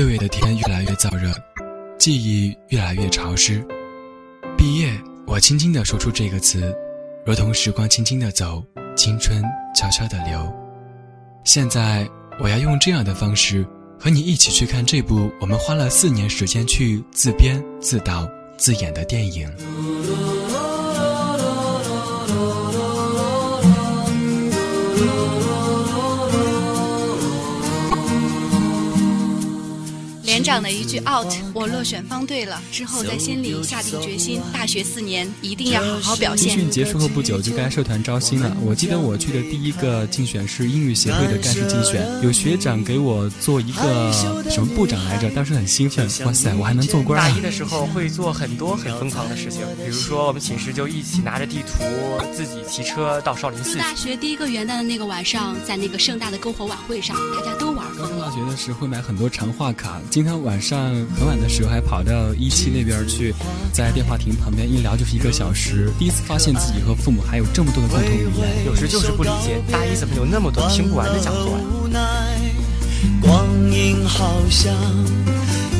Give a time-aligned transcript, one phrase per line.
[0.00, 1.30] 六月的天越来越燥热，
[1.98, 3.62] 记忆越来越潮湿。
[4.56, 4.90] 毕业，
[5.26, 6.74] 我轻轻地说出这个词，
[7.26, 8.64] 如同时光轻轻地走，
[8.96, 9.42] 青春
[9.76, 10.50] 悄悄地流。
[11.44, 12.08] 现在，
[12.38, 13.62] 我要用这样的方式
[13.98, 18.26] 和你一起去看这部我们花了四年时间去自编、自导、
[18.56, 19.52] 自演的电影。
[30.40, 32.62] 连长的一句 “out”，我落选方队了。
[32.72, 36.48] 之后在心里下定决心，大学四年一定要好好表现。
[36.48, 38.56] 军训结束后不久就该社团招新了。
[38.62, 44.10] 我记得我去的第一个竞选是英语协会的干事竞选，有学长给我做一个
[44.48, 46.08] 什么部长来着，当时很兴奋。
[46.24, 47.20] 哇塞，我还能做官！
[47.20, 51.84] 大一的时候会做很多很疯狂的事情，比如说我们寝室就一起拿着地图，
[52.34, 53.76] 自己骑车到少林寺。
[53.76, 58.09] 大学第一个元旦的那个晚上，在那个盛大的篝火晚会上，大家都玩疯了。
[58.50, 60.00] 当时会买很多长话卡。
[60.10, 63.32] 今天晚上很晚的时候还跑到一期那边去，
[63.72, 65.88] 在电话亭旁边一聊就是一个小时。
[66.00, 71.60] 第一次发现自己和父母还有这么多的共同语言，有时就是不理解大一怎么有那么多听不完的讲座。
[73.22, 74.74] 光阴好像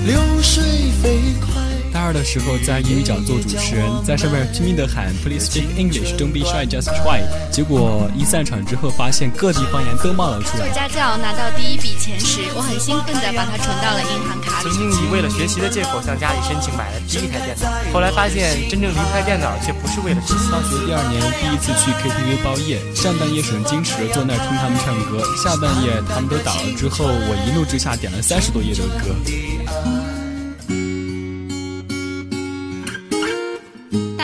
[0.07, 0.63] 流水
[1.03, 1.50] 飞快。
[1.93, 7.21] 大二的时候在英语角做主持人，在上面拼命的喊 Please speak English, don't be shy, just try。
[7.51, 10.67] 结果一散场之后，发现各地方言都冒了出来。
[10.67, 14.71] 做家教拿到第一笔钱时，我很兴奋的把它存到了银行卡里。
[14.71, 20.51] 曾经以为了学习的借口向家里申请买了第一台电脑，后来发现真正离开电脑却不是为了学习。
[20.51, 30.10] 大学第二年第一次去 KTV 包夜，上半夜很矜持坐那儿听他们唱歌，下半夜他们都倒了之后，我一怒之下点了三十多页的歌。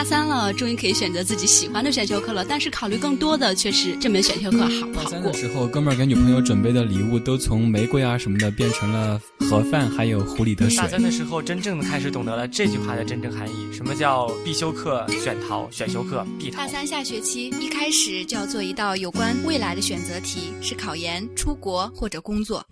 [0.08, 5.32] 三了，终于可以选择自己喜欢的选修课了，但是考虑更多的却是这门选修课好不好过。
[5.32, 10.78] 的时候，哥们儿给女朋友准备的礼物都从玫瑰啊什么的变成了盒饭，还有壶里的水。
[10.78, 16.58] 大三的时候，真正的开始懂得了这句话的真正含义：什么叫必修课选逃，选修课必逃。
[16.58, 22.64] 大三下学期一开始就要做一道有关未来的选择题，是考研、出国或者工作。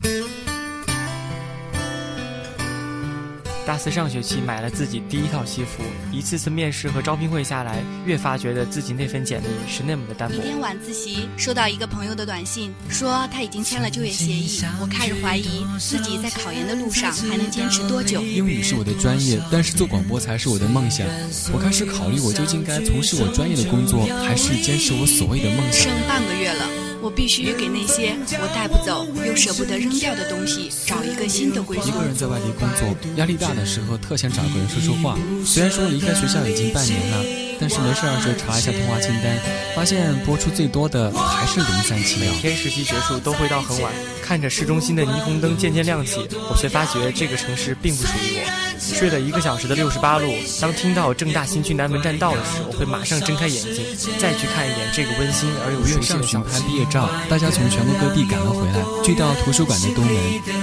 [3.67, 5.83] 大四上学期买了自己第一套西服，
[6.13, 10.37] 一次次面试和招聘会下来，越发觉得自己那份简历是那么的单薄。
[10.37, 14.61] 一天晚自习，收到一个朋友的短信，说他已经签了就业协议。
[14.83, 18.21] 我开始怀疑自己在考研的路上还能坚持多久。
[18.21, 21.07] 英语是我的专业，但是做广播才是我的梦想。
[21.51, 25.91] 我开始考虑，我究竟该从事我专业的工作，还是坚持我所谓的梦想？
[25.91, 26.84] 剩半个月了。
[27.05, 31.89] 我必须给那些我带不走又舍不得扔掉的东西找一个新的归宿。
[31.89, 35.19] 一个人在外地工作，压力大的时候，特想找个人说说话。
[35.45, 37.23] 虽然说离开学校已经半年了，
[37.61, 39.37] 但是没事儿时候查一下通话清单，
[39.77, 43.93] 发现播出最多的还是零三七每天实习结束都会到很晚，
[44.23, 48.65] 看着市中心的霓虹灯渐渐亮起，我却发觉这个城市并不属于我。
[48.77, 53.85] 睡了一个小时的六十八路，当听到正大新区南门站到的时，我会马上睁开眼睛，
[54.19, 57.11] 再去看一眼这个温馨而又热闹的小摊毕业照。
[57.29, 60.15] 大家从全国各地赶了回来，聚到图书馆的东门，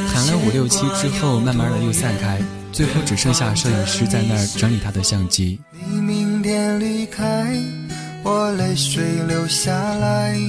[0.08, 5.60] 喊了五六七之后，慢慢的又散开，最后只剩下摄影师在那儿整理他的相机。
[5.90, 7.54] 你明天离开，
[8.24, 10.40] 我泪水流下来。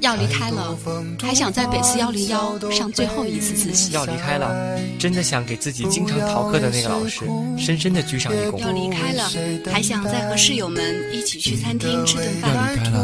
[0.00, 0.78] 要离开了，
[1.20, 3.92] 还想在北四幺零幺上最后一次自习。
[3.92, 7.24] 要离开了，真的想给自己经常逃课的那个老师
[7.58, 8.58] 深深的鞠上一躬。
[8.58, 9.28] 要离开了，
[9.72, 12.54] 还想再和室友们一起去餐厅吃顿饭。
[12.54, 12.97] 要离开了，最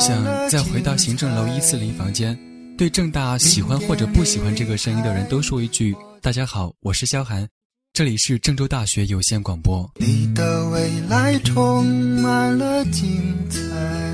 [0.00, 2.36] 想再回到行政楼一四零房间，
[2.78, 7.46] 对正大喜欢或者不喜欢这个声音的人都说一句：大家好，我是萧寒，
[7.92, 9.88] 这里是郑州大学有线广播。
[9.96, 14.09] 你的未来充满了精彩。